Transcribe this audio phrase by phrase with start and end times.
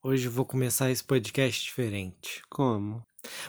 [0.00, 2.40] Hoje eu vou começar esse podcast diferente.
[2.48, 3.02] Como?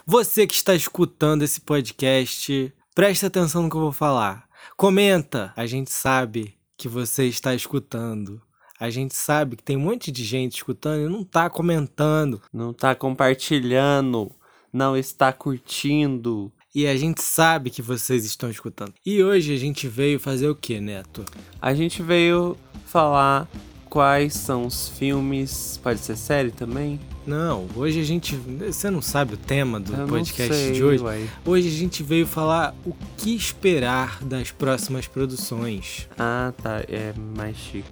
[0.04, 4.48] Você que está escutando esse podcast, preste atenção no que eu vou falar.
[4.76, 5.52] Comenta!
[5.56, 8.42] A gente sabe que você está escutando.
[8.80, 12.42] A gente sabe que tem um monte de gente escutando e não tá comentando.
[12.52, 14.32] Não tá compartilhando,
[14.72, 16.52] não está curtindo.
[16.74, 18.94] E a gente sabe que vocês estão escutando.
[19.06, 21.24] E hoje a gente veio fazer o que, Neto?
[21.62, 22.56] A gente veio
[22.86, 23.48] falar
[23.90, 25.78] quais são os filmes.
[25.82, 26.98] Pode ser série também?
[27.26, 28.36] Não, hoje a gente.
[28.36, 31.02] Você não sabe o tema do Eu podcast sei, de hoje?
[31.02, 31.28] uai.
[31.44, 36.08] Hoje a gente veio falar o que esperar das próximas produções.
[36.16, 36.82] Ah, tá.
[36.88, 37.84] É mais chique.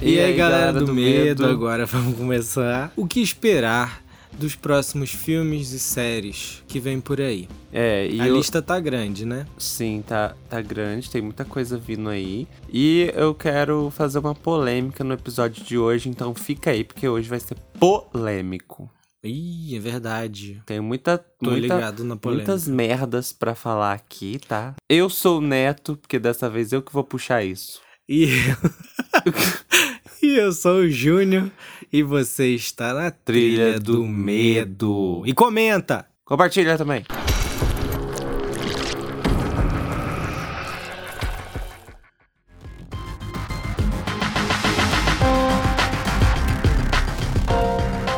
[0.00, 2.92] E, aí, galera, do, medo, agora vamos começar.
[2.94, 4.05] O que esperar
[4.38, 7.48] dos próximos filmes e séries que vem por aí?
[7.72, 9.46] É, e a eu, lista tá grande, né?
[9.58, 12.46] sim, tá, tá grande, tem muita coisa vindo aí.
[12.72, 17.28] E eu quero fazer uma polêmica no episódio de hoje, então fica aí, porque hoje
[17.28, 18.90] vai ser polêmico.
[19.24, 20.62] Ih, é verdade.
[20.64, 22.52] Tem muita, Tô muita ligado na polêmica.
[22.52, 24.74] Muitas merdas pra falar aqui, tá?
[24.88, 27.80] Eu sou o Neto, porque dessa vez eu que vou puxar isso.
[28.08, 28.28] E...
[30.22, 31.50] e eu sou o Júnior
[31.92, 35.22] e você está na trilha, Trilha do, do medo.
[35.26, 36.06] E comenta!
[36.24, 37.04] Compartilha também.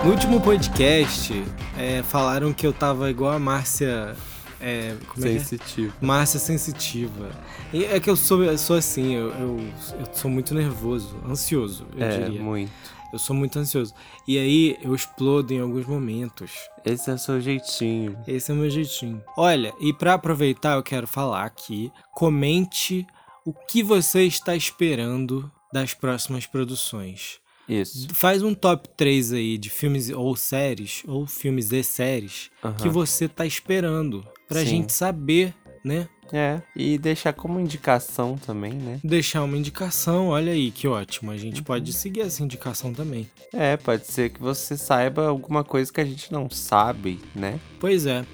[0.05, 1.45] No último podcast,
[1.77, 4.15] é, falaram que eu tava igual a Márcia.
[4.61, 5.91] É, como é que é?
[6.01, 7.31] Márcia sensitiva.
[7.73, 9.61] E é que eu sou, eu sou assim, eu, eu,
[10.01, 12.43] eu sou muito nervoso, ansioso, eu É, diria.
[12.43, 12.73] muito.
[13.13, 13.95] Eu sou muito ansioso.
[14.27, 16.51] E aí eu explodo em alguns momentos.
[16.85, 18.19] Esse é o seu jeitinho.
[18.27, 19.23] Esse é o meu jeitinho.
[19.37, 21.91] Olha, e pra aproveitar, eu quero falar aqui.
[22.15, 23.07] Comente
[23.47, 27.41] o que você está esperando das próximas produções.
[27.69, 28.09] Isso.
[28.15, 32.75] Faz um top 3 aí de filmes ou séries, ou filmes e séries, Aham.
[32.77, 34.27] que você tá esperando.
[34.49, 34.67] Pra Sim.
[34.67, 36.09] gente saber, né?
[36.33, 39.01] É, e deixar como indicação também, né?
[39.03, 41.31] Deixar uma indicação, olha aí, que ótimo.
[41.31, 41.41] A Uhum.
[41.41, 43.27] gente pode seguir essa indicação também.
[43.53, 47.59] É, pode ser que você saiba alguma coisa que a gente não sabe, né?
[47.81, 48.27] Pois é.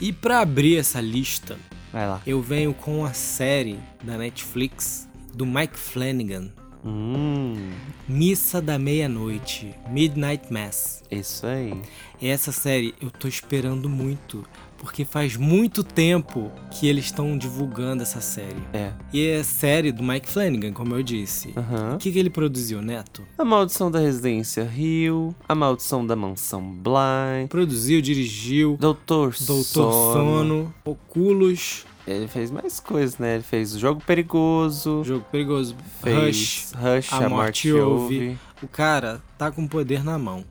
[0.00, 1.56] E pra abrir essa lista,
[1.92, 2.20] Vai lá.
[2.26, 6.50] eu venho com a série da Netflix do Mike Flanagan,
[6.84, 7.70] Hum,
[8.08, 11.02] Missa da Meia-Noite, Midnight Mass.
[11.10, 11.74] isso aí.
[12.22, 14.44] Essa série eu tô esperando muito,
[14.78, 18.62] porque faz muito tempo que eles estão divulgando essa série.
[18.72, 18.92] É.
[19.12, 21.52] E é série do Mike Flanagan, como eu disse.
[21.56, 21.94] Aham.
[21.96, 23.22] O que, que ele produziu, Neto?
[23.36, 30.12] A Maldição da Residência Rio, A Maldição da Mansão Bly, Produziu, dirigiu, Doutor, Doutor Sono.
[30.12, 33.34] Sono, Oculus, Ele fez mais coisas, né?
[33.34, 36.02] Ele fez o Jogo Perigoso, Jogo Perigoso, Rush.
[36.02, 38.14] fez Rush, A A, Morte Morte, Ouve.
[38.14, 38.38] Ouve.
[38.62, 40.44] O cara tá com poder na mão.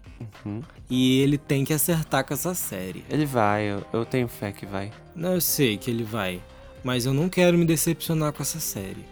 [0.46, 0.62] Uhum.
[0.90, 3.04] E ele tem que acertar com essa série.
[3.10, 4.92] Ele vai, eu, eu tenho fé que vai.
[5.16, 6.42] Não, eu sei que ele vai.
[6.84, 9.06] Mas eu não quero me decepcionar com essa série.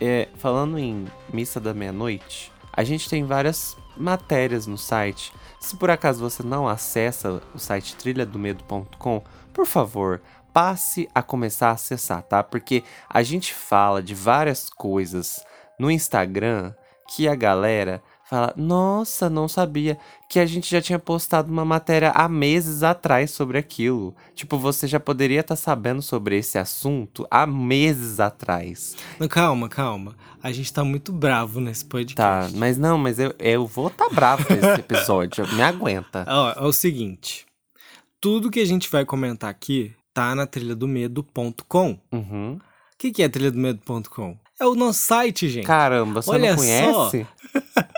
[0.00, 5.32] É, falando em Missa da Meia-Noite, a gente tem várias matérias no site.
[5.60, 9.22] Se por acaso você não acessa o site trilhadomedo.com,
[9.52, 10.22] por favor,
[10.52, 12.42] passe a começar a acessar, tá?
[12.42, 15.44] Porque a gente fala de várias coisas
[15.78, 16.72] no Instagram
[17.08, 19.98] que a galera fala: Nossa, não sabia
[20.28, 24.14] que a gente já tinha postado uma matéria há meses atrás sobre aquilo.
[24.34, 28.96] Tipo, você já poderia estar sabendo sobre esse assunto há meses atrás.
[29.18, 30.16] Não, calma, calma.
[30.42, 32.56] A gente tá muito bravo nesse Tá, podcast.
[32.56, 35.46] mas não, mas eu, eu vou tá bravo nesse episódio.
[35.54, 36.24] Me aguenta.
[36.26, 37.44] Ó, é o seguinte.
[38.20, 41.98] Tudo que a gente vai comentar aqui tá na trilhadomedo.com.
[42.12, 42.58] O Uhum.
[42.98, 44.36] que, que é trilhadomedo.com?
[44.60, 45.66] É o nosso site, gente.
[45.66, 46.58] Caramba, você Olha não
[46.92, 47.10] só.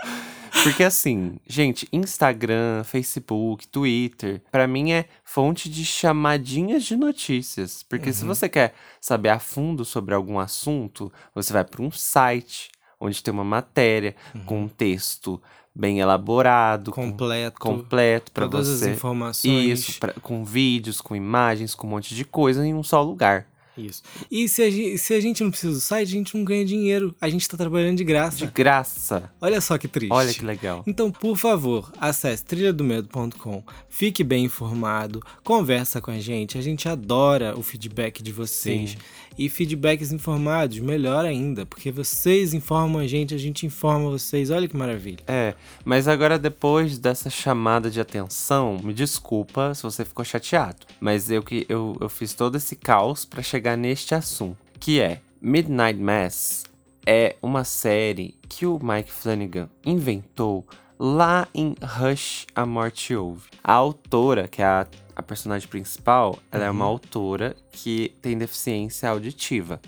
[0.63, 7.83] Porque assim, gente, Instagram, Facebook, Twitter, pra mim é fonte de chamadinhas de notícias.
[7.83, 8.13] Porque Uhum.
[8.13, 12.69] se você quer saber a fundo sobre algum assunto, você vai pra um site
[12.99, 14.15] onde tem uma matéria
[14.45, 15.41] com um texto
[15.75, 17.11] bem elaborado, com- Uhum.
[17.11, 17.59] Completo.
[17.59, 18.85] completo pra todas você.
[18.91, 19.79] as informações.
[19.79, 23.47] Isso, pra- com vídeos, com imagens, com um monte de coisa em um só lugar.
[23.77, 24.03] Isso.
[24.29, 26.63] E se a, gente, se a gente não precisa do site, a gente não ganha
[26.65, 27.15] dinheiro.
[27.19, 28.37] A gente tá trabalhando de graça.
[28.37, 29.31] De graça.
[29.41, 30.11] Olha só que triste.
[30.13, 30.83] Olha que legal.
[30.85, 36.57] Então, por favor, acesse trilhadomedo.com, fique bem informado, conversa com a gente.
[36.57, 38.91] A gente adora o feedback de vocês.
[38.91, 38.97] Sim.
[39.35, 44.51] E feedbacks informados, melhor ainda, porque vocês informam a gente, a gente informa vocês.
[44.51, 45.17] Olha que maravilha.
[45.25, 51.31] É, mas agora depois dessa chamada de atenção, me desculpa se você ficou chateado, mas
[51.31, 55.99] eu que eu, eu fiz todo esse caos pra chegar neste assunto, que é Midnight
[55.99, 56.63] Mass
[57.05, 60.65] é uma série que o Mike Flanagan inventou
[60.97, 63.49] lá em Rush, A Morte Ouve.
[63.63, 69.09] A autora, que é a, a personagem principal, ela é uma autora que tem deficiência
[69.09, 69.81] auditiva.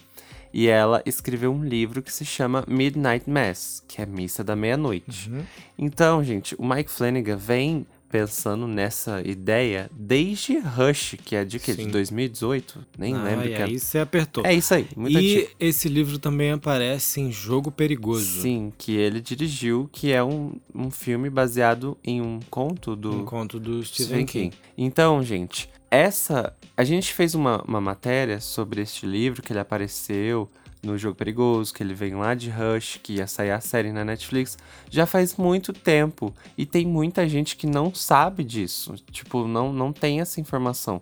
[0.54, 5.30] E ela escreveu um livro que se chama Midnight Mass, que é Missa da Meia-Noite.
[5.78, 11.74] Então, gente, o Mike Flanagan vem pensando nessa ideia desde Rush, que é de, que,
[11.76, 11.90] de Sim.
[11.90, 12.86] 2018?
[12.98, 13.64] Nem Ah, lembro e que é.
[13.64, 14.46] aí você apertou.
[14.46, 15.56] É isso aí, muito e antigo.
[15.60, 18.42] esse livro também aparece em Jogo Perigoso.
[18.42, 23.26] Sim, que ele dirigiu, que é um, um filme baseado em um conto do Um
[23.26, 24.50] conto do Stephen, Stephen King.
[24.52, 24.58] King.
[24.78, 26.54] Então, gente, essa.
[26.78, 30.50] A gente fez uma, uma matéria sobre este livro, que ele apareceu
[30.86, 34.06] no Jogo Perigoso, que ele veio lá de Rush, que ia sair a série na
[34.06, 34.58] Netflix,
[34.90, 36.34] já faz muito tempo.
[36.58, 38.96] E tem muita gente que não sabe disso.
[39.12, 41.00] Tipo, não, não tem essa informação.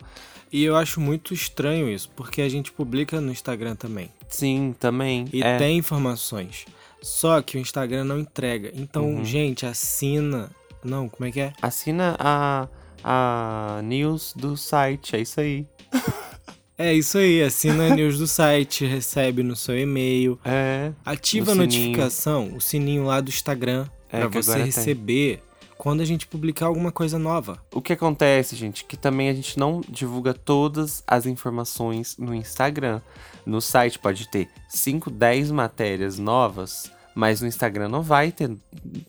[0.52, 4.08] E eu acho muito estranho isso, porque a gente publica no Instagram também.
[4.28, 5.26] Sim, também.
[5.32, 5.58] E é.
[5.58, 6.64] tem informações.
[7.02, 8.70] Só que o Instagram não entrega.
[8.74, 9.24] Então, Uhum.
[9.24, 10.50] gente, assina.
[10.82, 11.52] Não, como é que é?
[11.60, 12.68] Assina a,
[13.02, 15.66] a news do site, é isso aí.
[16.76, 20.38] É isso aí, assina a news do site, recebe no seu e-mail.
[20.44, 20.92] É.
[21.04, 21.66] Ativa a sininho.
[21.66, 24.72] notificação, o sininho lá do Instagram, É, pra que você agora tem.
[24.72, 25.40] receber
[25.78, 27.60] quando a gente publicar alguma coisa nova.
[27.72, 33.00] O que acontece, gente, que também a gente não divulga todas as informações no Instagram.
[33.46, 38.50] No site pode ter 5, 10 matérias novas, mas no Instagram não vai ter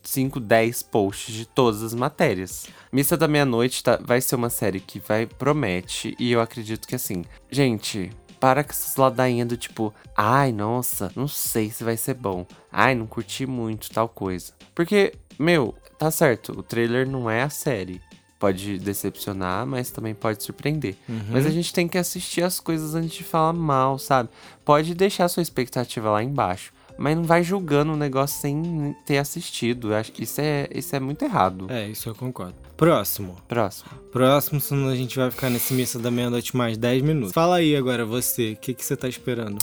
[0.02, 2.66] 5, 10 posts de todas as matérias.
[2.92, 6.94] Missa da Meia-Noite tá- vai ser uma série que vai promete e eu acredito que
[6.94, 12.14] assim, gente, para com essas ladainhas do tipo, ai, nossa, não sei se vai ser
[12.14, 12.46] bom.
[12.70, 14.52] Ai, não curti muito tal coisa.
[14.74, 18.00] Porque, meu, tá certo, o trailer não é a série.
[18.38, 20.94] Pode decepcionar, mas também pode surpreender.
[21.30, 24.28] Mas a gente tem que assistir as coisas antes de falar mal, sabe?
[24.62, 26.70] Pode deixar sua expectativa lá embaixo.
[26.98, 29.92] Mas não vai julgando o negócio sem ter assistido.
[29.92, 31.66] Eu acho que isso é, isso é muito errado.
[31.70, 32.54] É, isso eu concordo.
[32.76, 33.36] Próximo.
[33.46, 33.90] Próximo.
[34.12, 37.32] Próximo, senão a gente vai ficar nesse missa da meia-noite mais 10 minutos.
[37.32, 39.58] Fala aí agora, você, o que, que você tá esperando?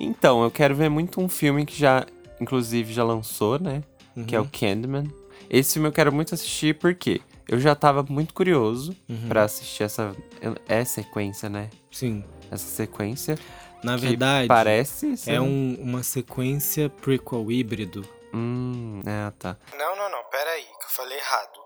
[0.00, 2.06] Então, eu quero ver muito um filme que já,
[2.40, 3.82] inclusive, já lançou, né?
[4.26, 4.42] Que Uhum.
[4.42, 5.04] é o Candyman.
[5.50, 9.28] Esse filme eu quero muito assistir porque eu já tava muito curioso Uhum.
[9.28, 10.14] pra assistir essa
[10.68, 11.68] é sequência, né?
[11.90, 12.22] Sim.
[12.50, 13.38] Essa sequência.
[13.82, 18.06] Na que verdade, parece ser é um- uma sequência prequel híbrido.
[18.34, 19.56] Hum, é, tá.
[19.78, 21.58] Não, não, não, pera aí, que eu falei errado.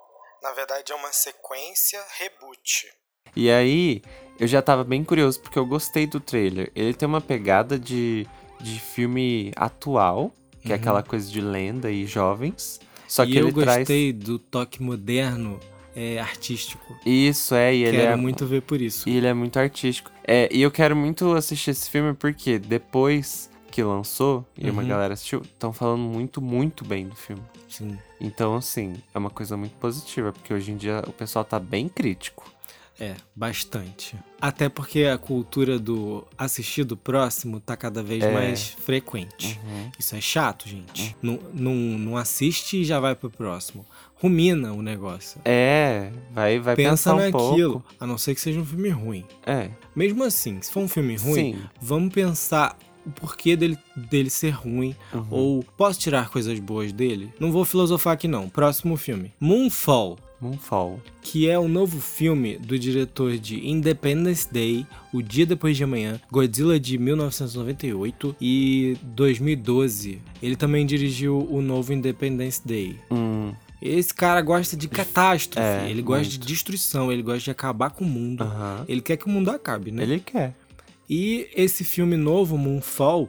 [0.43, 2.87] Na verdade, é uma sequência reboot.
[3.35, 4.03] E aí,
[4.39, 6.71] eu já tava bem curioso porque eu gostei do trailer.
[6.75, 8.27] Ele tem uma pegada de,
[8.61, 10.33] de filme atual,
[10.63, 12.81] que é aquela coisa de lenda e jovens.
[13.09, 13.37] Só que Uhum.
[13.37, 13.79] e eu ele traz.
[13.79, 15.59] gostei do toque moderno
[15.95, 16.97] é, artístico.
[17.05, 18.17] Isso, é, e ele Quero é.
[18.17, 19.09] muito ver por isso.
[19.09, 20.11] E ele é muito artístico.
[20.27, 24.89] É, e eu quero muito assistir esse filme porque depois que lançou e uma Uhum.
[24.89, 27.43] galera assistiu, estão falando muito, muito bem do filme.
[27.69, 27.99] Sim.
[28.21, 31.89] Então, assim, é uma coisa muito positiva, porque hoje em dia o pessoal tá bem
[31.89, 32.45] crítico.
[33.01, 34.17] É, bastante.
[34.41, 38.33] Até porque a cultura do assistir do próximo tá cada vez É.
[38.33, 39.59] mais frequente.
[39.99, 41.17] Isso é chato, gente.
[41.23, 43.85] Não, não, não assiste e já vai pro próximo.
[44.17, 45.41] Rumina o negócio.
[45.45, 47.95] É, vai, vai Pensa pensar um naquilo, pouco.
[47.99, 49.25] a não ser que seja um filme ruim.
[49.45, 51.63] É, Mesmo assim, se for um filme ruim, sim.
[51.81, 54.95] vamos pensar o porquê dele, dele ser ruim.
[55.13, 55.27] Uhum.
[55.31, 57.33] Ou posso tirar coisas boas dele?
[57.41, 58.49] Não vou filosofar aqui não.
[58.49, 59.33] Próximo filme.
[59.41, 60.17] Moonfall.
[60.43, 61.01] Moonfall.
[61.23, 66.21] que é o novo filme do diretor de Independence Day, O Dia Depois de Amanhã,
[66.31, 70.21] Godzilla de 1998 e 2012.
[70.43, 72.99] Ele também dirigiu o novo Independence Day.
[73.11, 76.39] Hum, Esse cara gosta de catástrofe, É, ele gosta muito.
[76.41, 78.43] de destruição, ele gosta de acabar com o mundo.
[78.45, 78.85] aham.
[78.89, 80.03] Ele quer que o mundo acabe, né?
[80.03, 80.55] Ele quer.
[81.11, 83.29] E esse filme novo, Moonfall,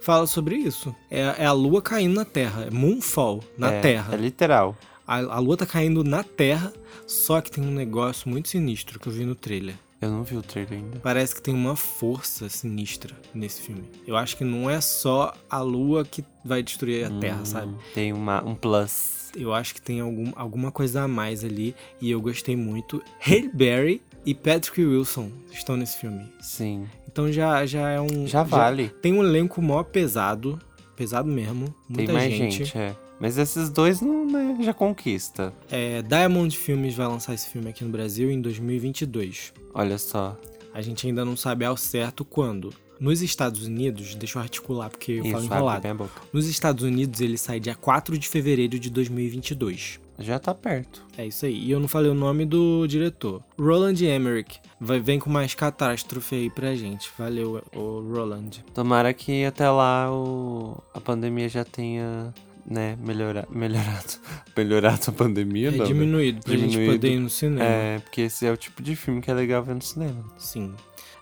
[0.00, 0.94] fala sobre isso.
[1.10, 4.14] É, é a lua caindo na Terra, é Moonfall, na é, Terra.
[4.14, 4.76] É literal.
[5.06, 6.72] A, a lua tá caindo na Terra,
[7.06, 9.74] só que tem um negócio muito sinistro que eu vi no trailer.
[10.00, 10.98] Eu não vi o trailer ainda.
[11.00, 13.84] Parece que tem uma força sinistra nesse filme.
[14.06, 17.74] Eu acho que não é só a lua que vai destruir a Terra, Hum, sabe?
[17.94, 19.30] Tem uma, um plus.
[19.34, 23.02] Eu acho que tem algum, alguma coisa a mais ali e eu gostei muito.
[23.18, 26.22] Halle Berry e Patrick Wilson estão nesse filme.
[26.40, 26.86] Sim.
[27.10, 28.26] Então já, já é um.
[28.26, 28.88] Já vale.
[29.00, 30.58] Tem um elenco mó pesado.
[30.96, 31.66] Pesado mesmo.
[31.88, 32.64] Tem Muita mais gente.
[32.64, 32.76] gente.
[32.78, 32.94] é.
[33.20, 35.52] Mas esses dois não, né, já conquista.
[35.70, 39.52] É, Diamond Filmes vai lançar esse filme aqui no Brasil em 2022.
[39.72, 40.36] Olha só.
[40.72, 42.72] A gente ainda não sabe ao certo quando.
[42.98, 45.82] Nos Estados Unidos, deixa eu articular porque eu falo Isso, abre enrolado.
[45.82, 46.22] bem a boca.
[46.32, 50.00] Nos Estados Unidos ele sai dia 4 de fevereiro de 2022.
[50.18, 51.04] Já tá perto.
[51.18, 51.58] É isso aí.
[51.58, 53.42] E eu não falei o nome do diretor.
[53.58, 54.60] Roland Emmerich.
[54.80, 57.10] Vai, vem com mais catástrofe aí pra gente.
[57.18, 58.64] Valeu, o Roland.
[58.72, 60.80] Tomara que até lá o...
[60.94, 62.32] a pandemia já tenha,
[62.66, 63.46] né, melhora...
[63.50, 64.14] melhorado.
[64.56, 65.78] melhorado a pandemia, É não.
[65.78, 65.84] né?
[65.84, 66.92] diminuído, pra gente Diminuído.
[66.92, 67.64] poder ir no cinema.
[67.64, 70.24] É, porque esse é o tipo de filme que é legal ver no cinema.
[70.38, 70.74] Sim.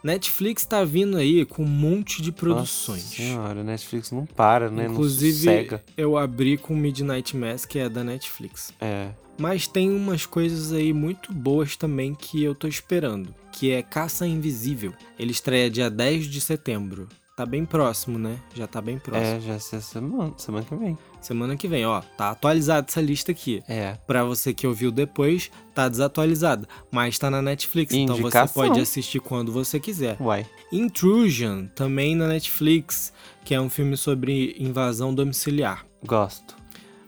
[0.02, 3.02] Netflix tá vindo aí com um monte de Nossa produções.
[3.02, 4.86] senhora, Netflix não para, né?
[4.86, 5.84] Inclusive, não sossega.
[5.96, 8.72] eu abri com Midnight Mass, que é da Netflix.
[8.80, 9.10] É.
[9.38, 14.26] Mas tem umas coisas aí muito boas também que eu tô esperando, que é Caça
[14.26, 14.92] Invisível.
[15.18, 17.08] Ele estreia dia 10 de setembro.
[17.34, 18.38] Tá bem próximo, né?
[18.54, 19.36] Já tá bem próximo.
[19.36, 20.98] É, já essa semana, semana que vem.
[21.18, 22.02] Semana que vem, ó.
[22.14, 23.62] Tá atualizada essa lista aqui.
[23.66, 23.96] É.
[24.06, 26.68] Pra você que ouviu depois, tá desatualizada.
[26.90, 28.62] Mas tá na Netflix, então você Indicação.
[28.62, 30.18] pode assistir quando você quiser.
[30.20, 30.46] Uai.
[30.70, 33.14] Intrusion, também na Netflix,
[33.46, 35.86] que é um filme sobre invasão domiciliar.
[36.04, 36.54] Gosto.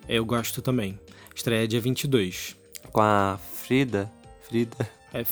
[0.09, 0.99] Eu gosto também.
[1.35, 2.57] Estreia dia 22.
[2.90, 4.11] Com a Frida.
[4.49, 4.88] Frida.
[5.12, 5.23] É,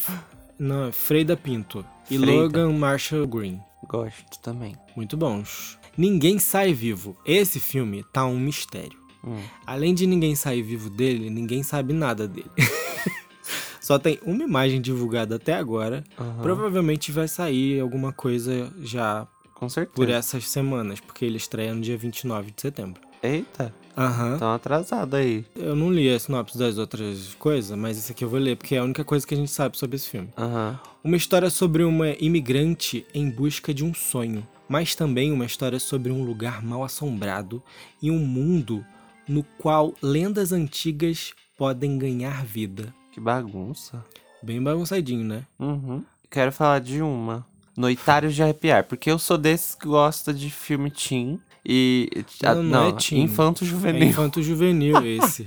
[0.59, 2.43] não, é Freida Pinto e Freida.
[2.43, 3.59] Logan Marshall Green.
[3.93, 4.75] Gosto também.
[4.97, 5.79] Muito bons.
[5.97, 7.15] Ninguém sai vivo.
[7.27, 8.99] Esse filme tá um mistério.
[9.23, 9.39] Hum.
[9.67, 12.51] Além de ninguém sair vivo dele, ninguém sabe nada dele.
[13.81, 16.03] Só tem uma imagem divulgada até agora.
[16.19, 16.41] Aham.
[16.43, 19.95] Provavelmente vai sair alguma coisa já Com certeza.
[19.95, 23.01] por essas semanas, porque ele estreia no dia 29 de setembro.
[23.23, 24.39] Eita, Aham.
[24.39, 25.45] tão atrasado aí.
[25.55, 28.75] Eu não li a sinopse das outras coisas, mas esse aqui eu vou ler, porque
[28.75, 30.29] é a única coisa que a gente sabe sobre esse filme.
[30.37, 30.79] Aham.
[31.05, 36.13] Uma história sobre uma imigrante em busca de um sonho, mas também uma história sobre
[36.13, 37.63] um lugar mal assombrado
[38.01, 38.85] e um mundo
[39.29, 42.95] no qual lendas antigas podem ganhar vida.
[43.11, 44.05] Que bagunça.
[44.43, 45.45] Bem bagunçadinho, né?
[45.59, 46.05] Uhum.
[46.31, 47.47] Quero falar de uma.
[47.77, 52.09] Noitários de arrepiar, porque eu sou desses que gosta de filme teen e
[52.45, 53.23] ah, Não, não é teen.
[53.23, 54.09] infanto É juvenil.
[54.09, 55.47] infanto juvenil esse.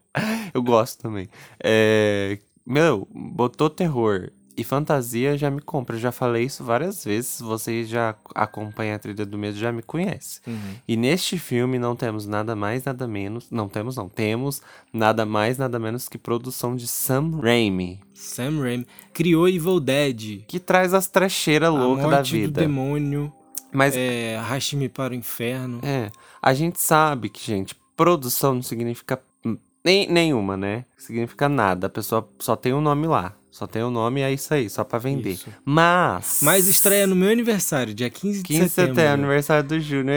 [0.52, 1.28] Eu gosto também.
[1.62, 5.96] É, meu, botou terror e fantasia já me compra.
[5.96, 7.40] Eu já falei isso várias vezes.
[7.40, 10.40] Você já acompanha a trilha do medo, já me conhece.
[10.46, 10.58] Uhum.
[10.86, 13.50] E neste filme não temos nada mais, nada menos.
[13.50, 14.08] Não temos, não.
[14.08, 14.60] Temos
[14.92, 18.00] nada mais, nada menos que produção de Sam Raimi.
[18.12, 20.44] Sam Raimi criou Evil Dead.
[20.46, 22.60] Que traz as trecheiras a loucas da morte do vida.
[22.60, 23.32] demônio.
[23.72, 25.80] Mas É, Arraste-me para o inferno.
[25.82, 26.10] É,
[26.40, 29.20] a gente sabe que, gente, produção não significa
[29.84, 30.84] nem, nenhuma, né?
[30.96, 31.86] Significa nada.
[31.86, 33.34] A pessoa só tem o nome lá.
[33.50, 35.32] Só tem o nome e é isso aí, só pra vender.
[35.32, 35.50] Isso.
[35.64, 36.38] Mas.
[36.40, 38.94] Mas estreia no meu aniversário, dia 15 de 15 de setembro.
[38.94, 40.16] setembro, aniversário do Júnior.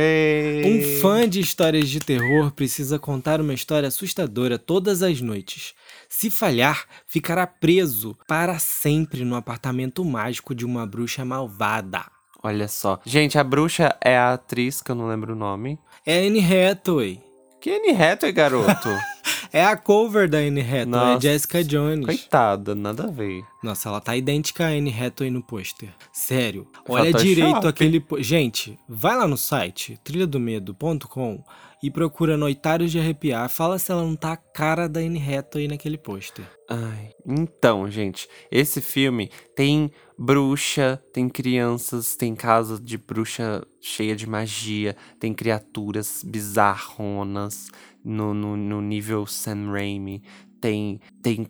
[0.66, 5.74] Um fã de histórias de terror precisa contar uma história assustadora todas as noites.
[6.08, 12.06] Se falhar, ficará preso para sempre no apartamento mágico de uma bruxa malvada.
[12.44, 13.00] Olha só.
[13.06, 15.80] Gente, a bruxa é a atriz, que eu não lembro o nome.
[16.06, 17.22] É a Anne Hathaway.
[17.62, 18.90] Que Anne Hathaway, garoto.
[19.56, 22.08] É a cover da Anne Hathaway, é Nossa, Jessica Jones.
[22.08, 23.44] Coitada, nada a ver.
[23.64, 25.90] Nossa, ela tá idêntica a Anne Hathaway no pôster.
[26.12, 26.68] Sério.
[26.88, 27.24] Olha Photoshop.
[27.36, 28.00] direito aquele...
[28.00, 31.44] po- Gente, vai lá no site trilhadomedo.com
[31.82, 33.50] e procura Noitários de Arrepiar.
[33.50, 36.46] Fala se ela não tá a cara da Anne Hathaway naquele pôster.
[36.70, 44.28] Ai, então, gente, esse filme tem bruxa, tem crianças, tem casa de bruxa cheia de
[44.28, 47.70] magia, tem criaturas bizarronas
[48.04, 50.22] no, no, no nível Sam Raimi,
[50.62, 51.48] tem, tem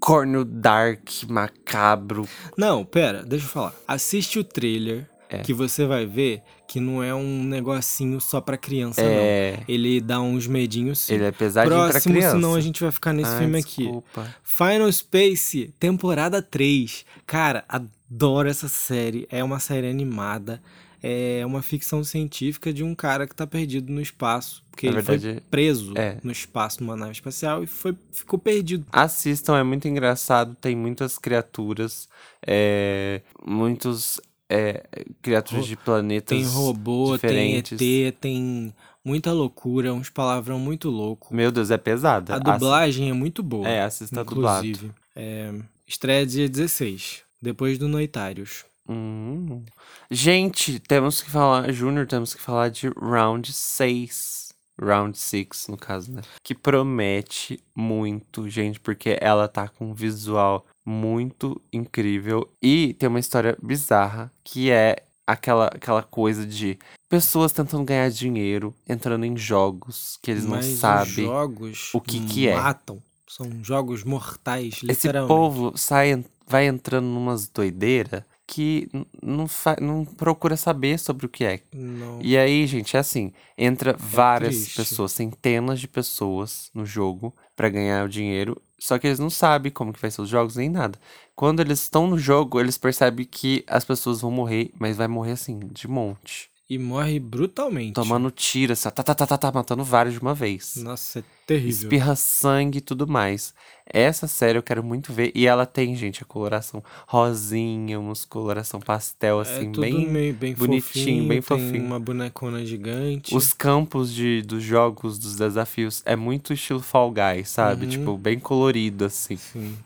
[0.00, 2.26] unicórnio dark, macabro.
[2.56, 3.74] Não, pera, deixa eu falar.
[3.86, 5.38] Assiste o trailer É.
[5.42, 9.64] que você vai ver que não é um negocinho só pra criança, É, não.
[9.68, 11.14] Ele dá uns medinhos sim.
[11.14, 12.34] ele é pesadinho pra Próximo, criança.
[12.36, 13.82] senão a gente vai ficar nesse Ai, filme aqui.
[13.82, 14.34] desculpa.
[14.42, 17.04] Final Space, temporada 3.
[17.26, 19.26] Cara, adoro essa série.
[19.30, 20.62] É uma série animada.
[21.02, 24.62] É uma ficção científica de um cara que tá perdido no espaço.
[24.70, 26.18] Porque Na ele foi verdade, preso é.
[26.22, 28.86] no espaço numa nave espacial e foi, ficou perdido.
[28.92, 30.54] Assistam, é muito engraçado.
[30.60, 32.08] Tem muitas criaturas,
[32.46, 34.82] é, muitos é,
[35.22, 37.78] criaturas de planetas Tem robô, diferentes.
[37.78, 41.34] tem ET, tem muita loucura, uns palavrão muito louco.
[41.34, 42.34] Meu Deus, é pesada.
[42.34, 43.68] A dublagem é muito boa.
[43.68, 44.66] É, assista dublado.
[44.66, 44.92] inclusive.
[45.14, 45.54] É,
[45.86, 48.64] estreia dia 16, depois do Noitários.
[48.88, 49.64] Hum.
[50.10, 54.50] Gente, temos que falar, Júnior, temos que falar de Round 6.
[54.80, 56.22] Round 6, no caso, né?
[56.42, 63.20] Que promete muito, gente, porque ela tá com um visual muito incrível e tem uma
[63.20, 66.78] história bizarra que é aquela, aquela coisa de
[67.10, 71.26] pessoas tentando ganhar dinheiro, entrando em jogos que eles Mas não sabem.
[71.26, 72.56] jogos o que que é.
[72.56, 73.02] matam.
[73.28, 75.28] São jogos mortais, Esse literalmente.
[75.28, 78.88] povo sai, vai entrando numas doideira que
[79.22, 79.46] não,
[79.80, 81.60] não procura saber sobre o que é.
[81.72, 82.18] Não.
[82.20, 84.76] E aí, gente, é assim, entra várias triste.
[84.76, 89.70] pessoas, centenas de pessoas no jogo pra ganhar o dinheiro, só que eles não sabem
[89.70, 90.98] como que vai ser os jogos nem nada.
[91.36, 95.32] Quando eles estão no jogo, eles percebem que as pessoas vão morrer, mas vai morrer
[95.32, 96.50] assim, de monte.
[96.70, 97.94] E morre brutalmente.
[97.94, 100.76] Tomando tiro, assim, ó, tá, tá, tá, tá, tá, matando vários de uma vez.
[100.76, 101.68] Nossa, é terrível.
[101.70, 103.52] Espirra sangue e tudo mais.
[103.84, 105.32] Essa série eu quero muito ver.
[105.34, 110.08] E ela tem, gente, a coloração rosinha, umas coloração pastel, É assim, tudo bem.
[110.08, 111.84] meio bem bonitinho, fofinho, bem tem fofinho.
[111.84, 113.34] uma bonecona gigante.
[113.34, 117.86] Os campos de, dos jogos, dos desafios, é muito estilo Fall Guys, sabe?
[117.86, 117.90] Uhum.
[117.90, 119.36] Tipo, bem colorido, assim.
[119.36, 119.76] Sim,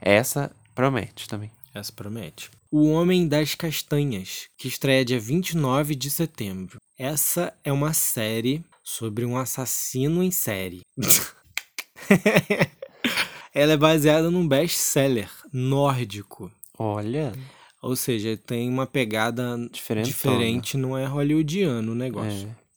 [0.00, 1.50] Essa promete também.
[1.74, 2.50] essa promete.
[2.70, 6.78] O Homem das Castanhas, que estreia dia 29 de setembro.
[6.98, 10.82] Essa é uma série sobre um assassino em série.
[13.52, 16.50] Ela é baseada num best-seller nórdico.
[16.78, 17.32] Olha,
[17.82, 20.06] Ou seja, tem uma pegada diferente.
[20.06, 22.48] diferente, não é hollywoodiano o negócio.
[22.48, 22.70] É.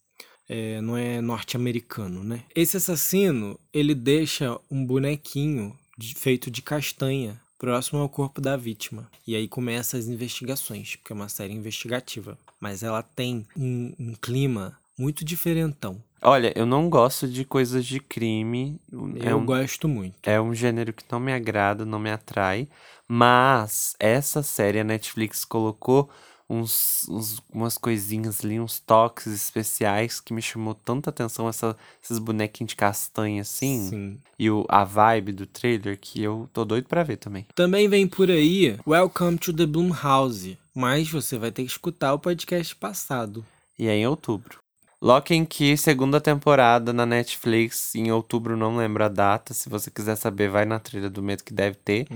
[0.49, 2.43] É, não é norte-americano, né?
[2.55, 9.09] Esse assassino, ele deixa um bonequinho de- feito de castanha próximo ao corpo da vítima.
[9.25, 12.37] E aí começa as investigações, porque é uma série investigativa.
[12.59, 15.95] Mas ela tem um, um clima muito diferentão.
[16.21, 18.77] Olha, eu não gosto de coisas de crime.
[19.21, 20.13] É Eu um, gosto muito.
[20.23, 22.67] é um gênero que não me agrada, não me atrai.
[23.07, 26.09] Mas essa série a Netflix colocou
[26.53, 32.19] uns, uns- umas coisinhas ali, uns toques especiais que me chamou tanta atenção, essa, esses
[32.19, 33.89] bonequinhos de castanha assim.
[33.89, 34.19] Sim.
[34.37, 37.45] E o, a vibe do trailer que eu tô doido pra ver também.
[37.55, 40.57] Também vem por aí Welcome to the Blumhouse.
[40.75, 43.45] Mas você vai ter que escutar o podcast passado.
[43.77, 44.57] E é em outubro.
[45.01, 49.53] Lock and Key, segunda temporada na Netflix, em outubro, não lembro a data.
[49.53, 52.07] Se você quiser saber, vai na trilha do medo que deve ter.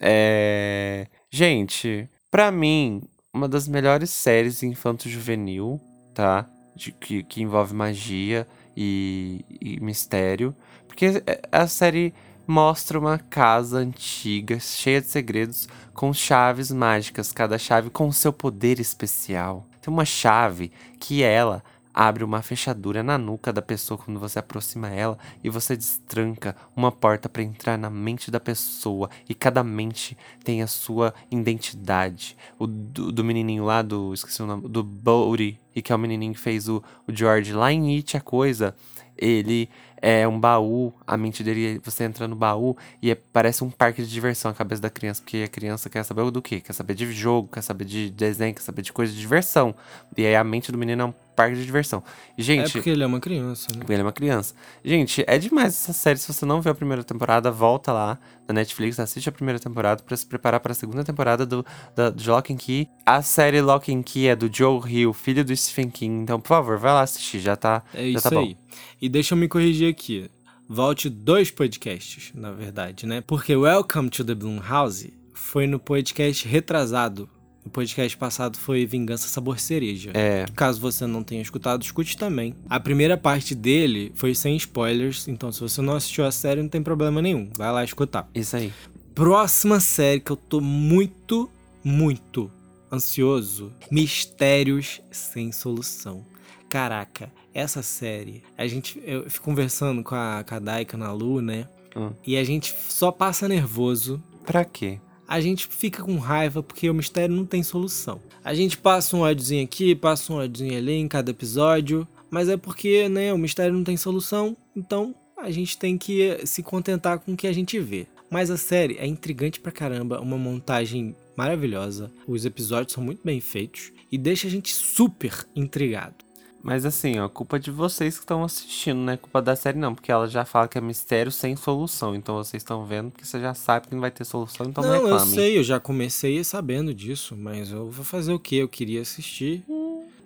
[0.00, 1.06] É...
[1.30, 5.80] Gente, pra mim, uma das melhores séries infanto-juvenil,
[6.14, 6.46] tá?
[6.76, 8.46] De, que, que envolve magia
[8.76, 10.54] e, e mistério.
[10.86, 12.12] Porque é- a série
[12.46, 18.78] mostra uma casa antiga, cheia de segredos, com chaves mágicas, cada chave com seu poder
[18.78, 19.66] especial.
[19.80, 20.70] Tem uma chave
[21.00, 21.62] que ela
[21.94, 26.90] abre uma fechadura na nuca da pessoa quando você aproxima ela e você destranca uma
[26.90, 32.36] porta para entrar na mente da pessoa e cada mente tem a sua identidade.
[32.58, 35.98] O do, do menininho lá do, esqueci o nome, do Bodhi, e que é o
[35.98, 38.74] menininho que fez o, o George lá em It, a coisa,
[39.16, 39.68] ele
[40.02, 44.02] é um baú, a mente dele, você entra no baú e é- parece um parque
[44.02, 46.60] de diversão a cabeça da criança, porque a criança quer saber do quê?
[46.60, 49.72] Quer saber de jogo, quer saber de desenho, quer saber de coisa de diversão.
[50.16, 52.02] E aí a mente do menino é um parque de diversão.
[52.36, 53.78] E, É gente, porque ele é uma criança, né?
[53.78, 54.54] porque ele é uma criança.
[54.84, 56.18] Gente, é demais essa série.
[56.18, 60.02] Se você não viu a primeira temporada, volta lá na Netflix, assiste a primeira temporada
[60.02, 61.64] pra se preparar para a segunda temporada do,
[61.96, 62.88] da, de Lock and Key.
[63.06, 66.22] A série Lock and Key é do Joe Hill, filho do Stephen King.
[66.22, 67.38] Então, por favor, vai lá assistir.
[67.38, 68.40] Já tá, É já isso tá bom.
[68.42, 68.56] aí.
[69.00, 70.28] E deixa eu me corrigir aqui.
[70.68, 73.20] Volte dois podcasts, na verdade, né?
[73.20, 77.28] Porque Welcome to the Blumhouse foi no podcast retrasado.
[77.64, 80.10] O podcast passado foi Vingança Sabor Cereja.
[80.14, 82.56] É, Caso você não tenha escutado, escute também.
[82.68, 86.68] A primeira parte dele foi sem spoilers, então se você não assistiu a série, não
[86.68, 87.48] tem problema nenhum.
[87.56, 88.28] Vai lá escutar.
[88.34, 88.72] isso aí.
[89.14, 91.48] Próxima série que eu tô muito,
[91.84, 92.50] muito
[92.90, 96.24] ansioso: Mistérios sem solução.
[96.72, 98.98] Caraca, essa série, a gente.
[99.04, 101.68] Eu fico conversando com a, com a Daika na Lu, né?
[101.94, 102.12] Hum.
[102.26, 104.22] E a gente só passa nervoso.
[104.46, 104.98] Pra quê?
[105.28, 108.22] A gente fica com raiva porque o mistério não tem solução.
[108.42, 112.56] A gente passa um ódiozinho aqui, passa um ódiozinho ali em cada episódio, mas é
[112.56, 117.34] porque, né, o mistério não tem solução, então a gente tem que se contentar com
[117.34, 118.06] o que a gente vê.
[118.30, 123.42] Mas a série é intrigante pra caramba, uma montagem maravilhosa, os episódios são muito bem
[123.42, 126.31] feitos e deixa a gente super intrigado.
[126.62, 129.94] Mas assim, ó, culpa de vocês que estão assistindo, não é culpa da série não,
[129.94, 132.14] porque ela já fala que é mistério sem solução.
[132.14, 134.94] Então vocês estão vendo porque você já sabe que não vai ter solução, então não,
[134.94, 135.34] eu reclame.
[135.34, 138.56] sei, eu já comecei sabendo disso, mas eu vou fazer o que?
[138.56, 139.64] Eu queria assistir.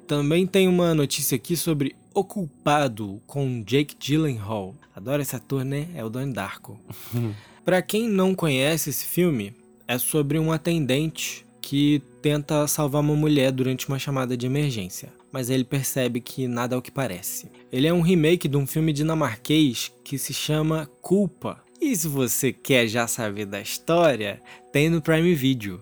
[0.06, 4.74] Também tem uma notícia aqui sobre O Culpado com Jake Gyllenhaal.
[4.94, 5.88] Adoro esse ator, né?
[5.94, 6.78] É o Donnie Darko.
[7.64, 9.52] Pra quem não conhece esse filme,
[9.88, 15.50] é sobre um atendente que tenta salvar uma mulher durante uma chamada de emergência, mas
[15.50, 17.48] ele percebe que nada é o que parece.
[17.72, 21.62] Ele é um remake de um filme dinamarquês que se chama Culpa.
[21.80, 24.40] E se você quer já saber da história,
[24.72, 25.80] tem no Prime Video.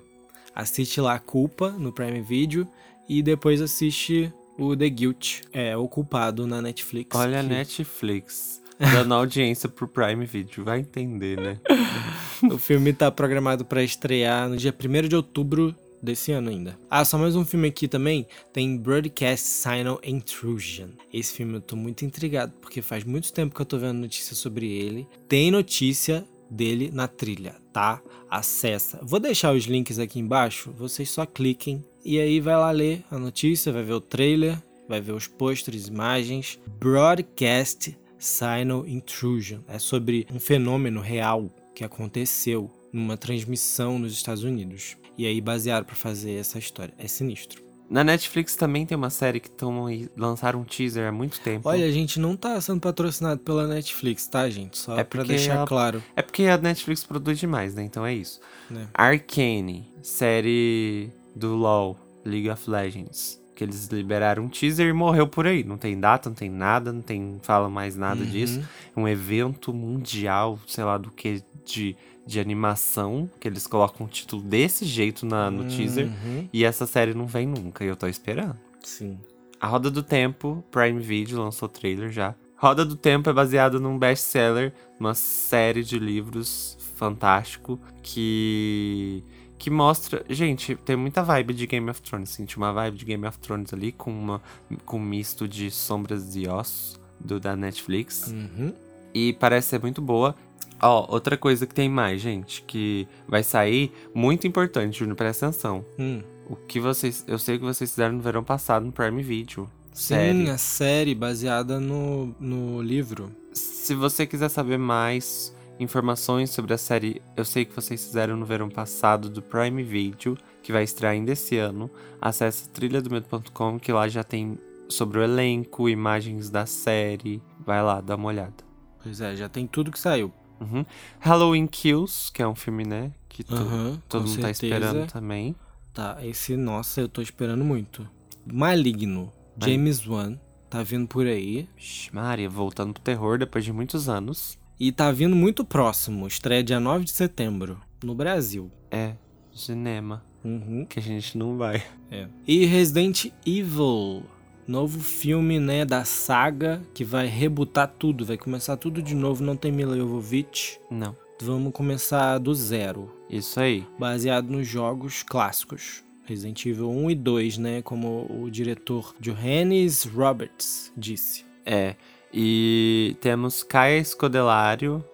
[0.54, 2.66] Assiste lá Culpa no Prime Video
[3.08, 7.16] e depois assiste o The Guilt, é o culpado na Netflix.
[7.18, 11.58] Olha a que- Netflix dando audiência pro Prime Video, vai entender, né?
[12.50, 16.78] O filme tá programado pra estrear no dia 1 de outubro desse ano ainda.
[16.90, 18.26] Ah, só mais um filme aqui também.
[18.52, 20.90] Tem Broadcast Signal Intrusion.
[21.12, 24.36] Esse filme eu tô muito intrigado, porque faz muito tempo que eu tô vendo notícia
[24.36, 25.06] sobre ele.
[25.28, 28.00] Tem notícia dele na trilha, tá?
[28.30, 29.00] Acessa.
[29.02, 33.18] Vou deixar os links aqui embaixo, vocês só cliquem e aí vai lá ler a
[33.18, 36.58] notícia, vai ver o trailer, vai ver os pôsteres, imagens.
[36.78, 39.60] Broadcast Signal Intrusion.
[39.66, 44.96] É sobre um fenômeno real que aconteceu numa transmissão nos Estados Unidos.
[45.18, 46.94] E aí basearam para fazer essa história.
[46.96, 47.62] É sinistro.
[47.90, 51.68] Na Netflix também tem uma série que tão, lançaram um teaser há muito tempo.
[51.68, 54.78] Olha, a gente não tá sendo patrocinado pela Netflix, tá, gente?
[54.78, 56.02] Só é pra deixar ela, claro.
[56.16, 57.82] É porque a Netflix produz demais, né?
[57.82, 58.40] Então é isso.
[58.74, 58.86] É.
[58.94, 63.40] Arcane, série do LoL, League of Legends.
[63.54, 65.62] Que eles liberaram um teaser e morreu por aí.
[65.62, 68.30] Não tem data, não tem nada, não tem fala mais nada uhum.
[68.30, 68.60] disso.
[68.96, 74.42] Um evento mundial, sei lá do que, de de animação, que eles colocam um título
[74.42, 75.68] desse jeito na, no uhum.
[75.68, 76.10] teaser,
[76.52, 78.56] e essa série não vem nunca, e eu tô esperando.
[78.82, 79.18] Sim.
[79.60, 82.34] A Roda do Tempo, Prime Video lançou trailer já.
[82.56, 89.22] Roda do Tempo é baseado num best-seller, uma série de livros fantástico que
[89.58, 93.26] que mostra, gente, tem muita vibe de Game of Thrones, senti uma vibe de Game
[93.26, 94.42] of Thrones ali com uma
[94.84, 98.26] com um misto de Sombras e Ossos do da Netflix.
[98.26, 98.74] Uhum.
[99.14, 100.34] E parece ser muito boa.
[100.80, 105.84] Ó, outra coisa que tem mais, gente, que vai sair, muito importante, Júnior, presta atenção.
[105.98, 106.20] Hum.
[106.48, 107.24] O que vocês.
[107.26, 109.70] Eu sei que vocês fizeram no verão passado no Prime Video.
[109.92, 110.50] Sim, série.
[110.50, 113.30] a série baseada no, no livro.
[113.52, 118.44] Se você quiser saber mais informações sobre a série, eu sei que vocês fizeram no
[118.44, 121.90] verão passado do Prime Video, que vai estrear ainda esse ano.
[122.20, 124.58] Acesse trilhadomedo.com, que lá já tem
[124.88, 127.40] sobre o elenco, imagens da série.
[127.64, 128.64] Vai lá, dá uma olhada.
[129.02, 130.32] Pois é, já tem tudo que saiu.
[130.60, 130.84] Uhum.
[131.18, 133.12] Halloween Kills, que é um filme, né?
[133.28, 134.46] Que tu, uhum, todo mundo certeza.
[134.46, 135.56] tá esperando também.
[135.92, 138.08] Tá, esse, nossa, eu tô esperando muito.
[138.46, 140.38] Maligno, James Wan,
[140.68, 141.68] tá vindo por aí.
[142.12, 144.58] Maria, voltando pro terror depois de muitos anos.
[144.78, 148.70] E tá vindo muito próximo, estreia dia 9 de setembro, no Brasil.
[148.90, 149.14] É,
[149.52, 150.24] cinema.
[150.44, 150.84] Uhum.
[150.84, 151.82] Que a gente não vai.
[152.10, 152.28] É.
[152.46, 154.24] E Resident Evil,
[154.66, 159.56] novo filme, né, da saga que vai rebutar tudo, vai começar tudo de novo, não
[159.56, 160.80] tem Mila Jovovich.
[160.90, 161.16] Não.
[161.42, 163.10] Vamos começar do zero.
[163.28, 163.86] Isso aí.
[163.98, 166.02] Baseado nos jogos clássicos.
[166.24, 171.44] Resident Evil 1 e 2, né, como o diretor Johannes Roberts disse.
[171.66, 171.96] É.
[172.32, 175.04] E temos Caia Escodelário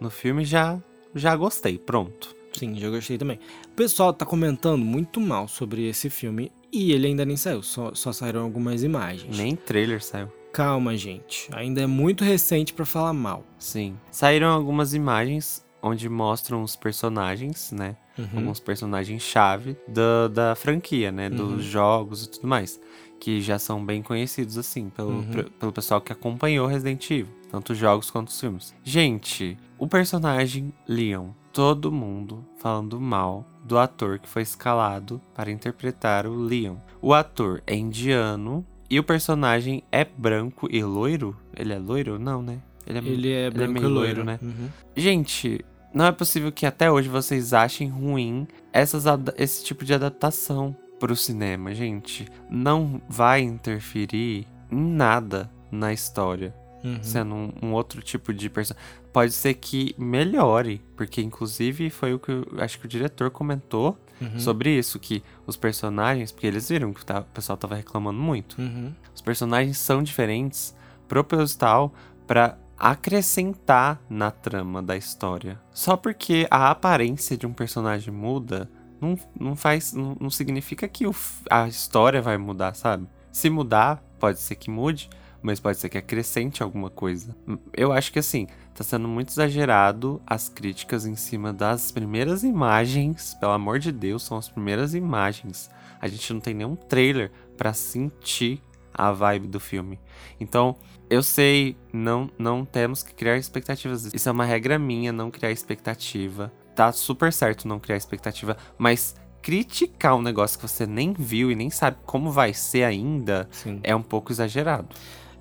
[0.00, 0.80] no filme já
[1.14, 2.34] já gostei, pronto.
[2.52, 3.38] Sim, já gostei também.
[3.66, 7.94] O pessoal tá comentando muito mal sobre esse filme e ele ainda nem saiu, só,
[7.94, 9.36] só saíram algumas imagens.
[9.36, 10.28] Nem trailer saiu.
[10.52, 11.48] Calma, gente.
[11.52, 13.44] Ainda é muito recente para falar mal.
[13.58, 13.96] Sim.
[14.10, 17.96] Saíram algumas imagens onde mostram os personagens, né?
[18.18, 18.28] Uhum.
[18.36, 21.28] Alguns personagens-chave da, da franquia, né?
[21.28, 21.60] Dos uhum.
[21.60, 22.80] jogos e tudo mais.
[23.18, 25.44] Que já são bem conhecidos, assim, pelo, uhum.
[25.58, 27.32] pelo pessoal que acompanhou Resident Evil.
[27.50, 28.74] Tanto os jogos quanto os filmes.
[28.84, 31.30] Gente, o personagem Leon.
[31.52, 36.76] Todo mundo falando mal do ator que foi escalado para interpretar o Leon.
[37.00, 41.34] O ator é indiano e o personagem é branco e loiro.
[41.56, 42.18] Ele é loiro?
[42.18, 42.58] Não, né?
[42.86, 44.38] Ele é, ele é branco ele é e loiro, né?
[44.42, 44.68] Uhum.
[44.94, 49.04] Gente, não é possível que até hoje vocês achem ruim essas,
[49.38, 52.28] esse tipo de adaptação para o cinema, gente.
[52.50, 56.54] Não vai interferir em nada na história.
[56.84, 57.02] Uhum.
[57.02, 62.18] Sendo um, um, outro tipo de personagem pode ser que melhore, porque inclusive foi o
[62.18, 64.40] que eu, acho que o diretor comentou uhum.
[64.40, 68.60] sobre isso, que os personagens, porque eles viram que tá, o pessoal tava reclamando muito,
[68.60, 68.92] uhum.
[69.14, 70.74] os personagens são diferentes,
[71.06, 71.94] proposital,
[72.26, 75.60] para acrescentar na trama da história.
[75.70, 78.68] Só porque a aparência de um personagem muda,
[79.00, 81.14] não, não faz, não, não significa que o,
[81.48, 83.06] a história vai mudar, sabe?
[83.30, 85.08] Se mudar, pode ser que mude,
[85.42, 87.36] mas pode ser que acrescente alguma coisa.
[87.72, 93.34] Eu acho que assim, tá sendo muito exagerado as críticas em cima das primeiras imagens.
[93.34, 95.70] Pelo amor de Deus, são as primeiras imagens.
[96.00, 98.62] A gente não tem nenhum trailer para sentir
[98.94, 99.98] a vibe do filme.
[100.38, 100.76] Então,
[101.08, 104.12] eu sei, não não temos que criar expectativas.
[104.12, 106.52] Isso é uma regra minha, não criar expectativa.
[106.74, 111.54] Tá super certo não criar expectativa, mas criticar um negócio que você nem viu e
[111.54, 113.80] nem sabe como vai ser ainda Sim.
[113.82, 114.88] é um pouco exagerado.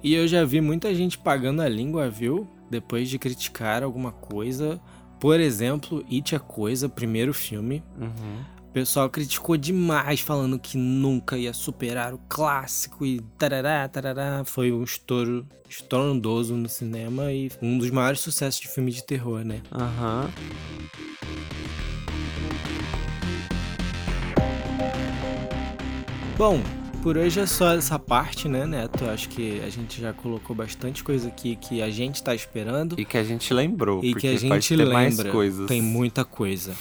[0.03, 2.47] E eu já vi muita gente pagando a língua, viu?
[2.69, 4.81] Depois de criticar alguma coisa.
[5.19, 7.83] Por exemplo, It a Coisa, primeiro filme.
[7.99, 8.61] Uhum.
[8.67, 14.43] O pessoal criticou demais, falando que nunca ia superar o clássico e tarará, tarará.
[14.43, 19.43] Foi um estouro estrondoso no cinema e um dos maiores sucessos de filme de terror,
[19.43, 19.61] né?
[19.71, 20.23] Aham.
[20.23, 20.91] Uhum.
[26.37, 26.59] Bom,
[27.01, 29.05] por hoje é só essa parte, né, Neto?
[29.05, 32.95] Acho que a gente já colocou bastante coisa aqui que a gente tá esperando.
[32.99, 34.03] E que a gente lembrou.
[34.03, 34.93] E que a gente lembra.
[34.93, 35.67] Mais coisas.
[35.67, 36.75] Tem muita coisa.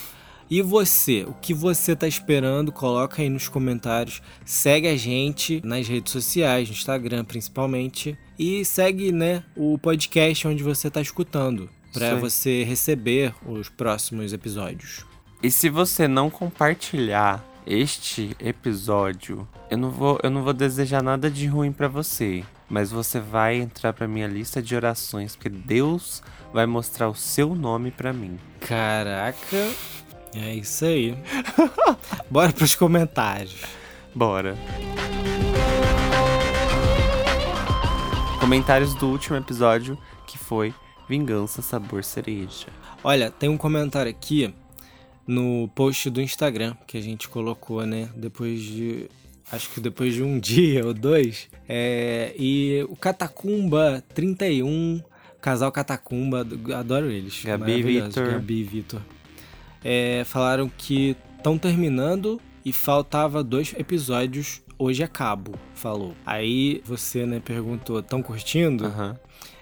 [0.51, 2.71] E você, o que você tá esperando?
[2.71, 4.21] Coloca aí nos comentários.
[4.45, 8.19] Segue a gente nas redes sociais, no Instagram principalmente.
[8.39, 11.71] E segue, né, o podcast onde você tá escutando.
[11.93, 15.05] Para você receber os próximos episódios.
[15.43, 21.31] E se você não compartilhar este episódio, eu não vou, eu não vou desejar nada
[21.31, 26.23] de ruim para você, mas você vai entrar para minha lista de orações, porque Deus
[26.53, 28.39] vai mostrar o seu nome para mim.
[28.61, 29.57] Caraca,
[30.35, 31.17] é isso aí.
[32.31, 33.63] Bora pros comentários.
[34.15, 34.57] Bora.
[38.41, 40.75] Comentários do último episódio que foi
[41.09, 42.69] Vingança Sabor Cereja.
[43.05, 44.55] Olha, tem um comentário aqui
[45.31, 48.09] no post do Instagram que a gente colocou, né?
[48.17, 49.09] Depois de.
[49.53, 51.49] Acho que depois de um dia ou dois.
[51.69, 55.03] É, e o Catacumba 31,
[55.41, 57.43] casal Catacumba, adoro eles.
[57.45, 58.31] Gabi e Vitor.
[58.33, 59.03] Gabi e Vitor
[59.85, 66.15] é, falaram que estão terminando e faltava dois episódios hoje acabo, falou.
[66.25, 68.87] Aí você, né, perguntou, estão curtindo?
[68.87, 69.15] Uhum.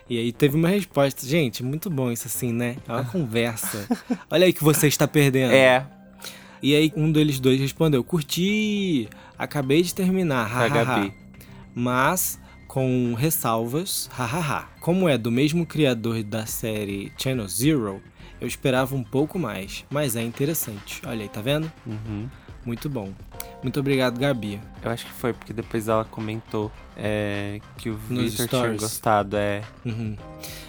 [0.09, 1.27] E aí teve uma resposta.
[1.27, 2.77] Gente, muito bom isso assim, né?
[2.87, 3.87] É uma conversa.
[4.31, 5.53] Olha aí que você está perdendo.
[5.53, 5.87] É.
[6.62, 11.12] E aí um deles dois respondeu, curti, acabei de terminar, hahaha.
[11.75, 14.68] Mas com ressalvas, hahaha.
[14.81, 18.03] Como é do mesmo criador da série Channel Zero,
[18.40, 21.01] eu esperava um pouco mais, mas é interessante.
[21.07, 21.71] Olha aí, tá vendo?
[21.87, 22.29] Uhum.
[22.69, 23.15] Muito bom.
[23.63, 24.61] Muito obrigado, Gabi.
[24.83, 29.39] Eu acho que foi porque depois ela comentou é, que o Victor tinha gostado.
[29.39, 29.63] É.
[29.87, 30.15] Uhum.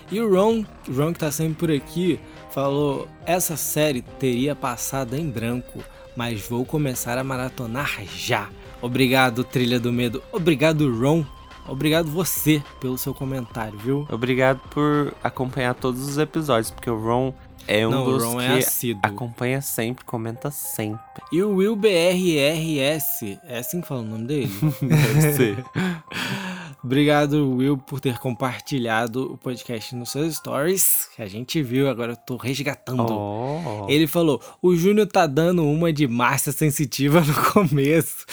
[0.10, 2.18] E o Ron, o Ron que tá sempre por aqui,
[2.52, 5.84] falou: essa série teria passado em branco,
[6.16, 8.48] mas vou começar a maratonar já.
[8.82, 10.24] Obrigado, Trilha do Medo.
[10.32, 11.26] Obrigado, Ron.
[11.68, 14.08] Obrigado você pelo seu comentário, viu?
[14.10, 17.34] Obrigado por acompanhar todos os episódios, porque o Ron
[17.68, 21.00] é um Não, dos Ron que é acompanha sempre, comenta sempre.
[21.32, 24.52] E o Will BRRS, é assim que fala o nome dele?
[24.82, 25.66] Deve ser.
[26.84, 32.14] Obrigado, Will, por ter compartilhado o podcast nos seus stories, que a gente viu, agora
[32.14, 33.06] eu tô resgatando.
[33.06, 33.86] Oh.
[33.90, 38.26] Ele falou: o Júnior tá dando uma de massa sensitiva no começo.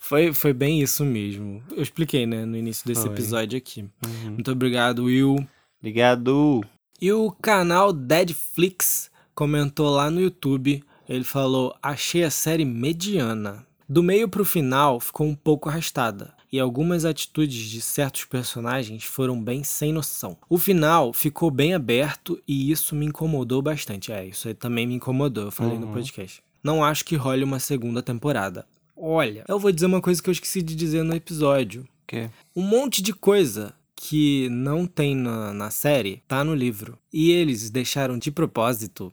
[0.00, 1.62] Foi, foi bem isso mesmo.
[1.70, 3.12] Eu expliquei, né, no início desse Foi.
[3.12, 3.82] episódio aqui.
[4.04, 4.32] Uhum.
[4.32, 5.36] Muito obrigado, Will.
[5.80, 6.62] Obrigado.
[7.02, 10.84] E o canal Deadflix comentou lá no YouTube.
[11.08, 13.66] Ele falou: Achei a série mediana.
[13.88, 16.32] Do meio pro final ficou um pouco arrastada.
[16.52, 20.36] E algumas atitudes de certos personagens foram bem sem noção.
[20.48, 24.12] O final ficou bem aberto e isso me incomodou bastante.
[24.12, 25.92] É, isso aí também me incomodou, eu falei no Uhum.
[25.94, 26.40] podcast.
[26.62, 28.64] Não acho que role uma segunda temporada.
[28.96, 31.84] Olha, eu vou dizer uma coisa que eu esqueci de dizer no episódio.
[32.06, 32.30] Que?
[32.54, 36.98] Um monte de coisa que não tem na, na série tá no livro.
[37.12, 39.12] E eles deixaram de propósito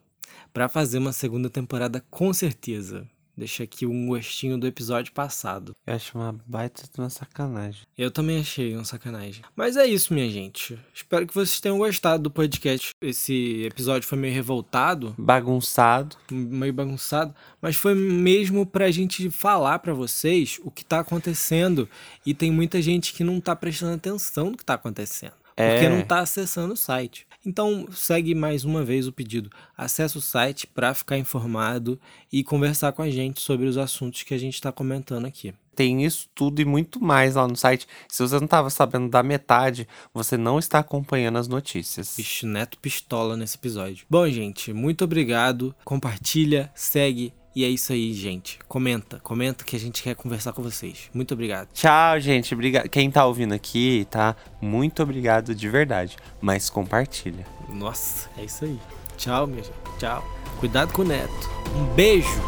[0.52, 3.08] pra fazer uma segunda temporada com certeza.
[3.40, 5.74] Deixa aqui um gostinho do episódio passado.
[5.88, 7.84] Eu acho uma baita de uma sacanagem.
[7.98, 9.42] Eu também achei um sacanagem.
[9.56, 10.78] Mas é isso, minha gente.
[10.94, 12.90] Espero que vocês tenham gostado do podcast.
[13.02, 16.18] Esse episódio foi meio revoltado, Bagunçado.
[16.30, 21.88] meio bagunçado, mas foi mesmo pra gente falar pra vocês o que tá acontecendo.
[22.26, 25.40] E tem muita gente que não tá prestando atenção no que tá acontecendo.
[25.60, 25.90] Porque É.
[25.90, 27.28] não tá acessando o site.
[27.46, 29.50] Então, segue mais uma vez o pedido.
[29.78, 32.00] Acesse o site para ficar informado
[32.32, 35.54] e conversar com a gente sobre os assuntos que a gente está comentando aqui.
[35.76, 37.88] Tem isso tudo e muito mais lá no site.
[38.10, 42.16] Se você não estava sabendo da metade, você não está acompanhando as notícias.
[42.18, 44.06] Vixe, Neto pistola nesse episódio.
[44.10, 45.74] Bom, gente, muito obrigado.
[45.86, 47.34] Compartilha, segue.
[47.56, 48.60] E é isso aí, gente.
[48.68, 51.10] Comenta, comenta que a gente quer conversar com vocês.
[51.14, 51.70] Muito obrigado.
[51.74, 52.54] Tchau, gente.
[52.54, 52.88] Obrigado.
[52.90, 54.36] Quem tá ouvindo aqui, tá?
[54.62, 56.16] Muito obrigado de verdade.
[56.40, 57.46] Mas compartilha.
[57.68, 58.80] Nossa, é isso aí.
[59.18, 59.76] Tchau, minha gente.
[59.98, 60.24] Tchau.
[60.60, 61.50] Cuidado com o Neto.
[61.76, 62.42] Um beijo.